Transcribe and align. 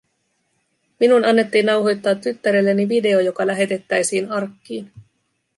Minun 0.99 1.25
annettiin 1.25 1.65
nauhoittaa 1.65 2.15
tyttärelleni 2.15 2.89
video, 2.89 3.19
joka 3.19 3.47
lähetettäisiin 3.47 4.31
arkkiin. 4.31 4.91